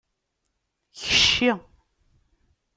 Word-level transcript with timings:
Kcci! 0.99 1.49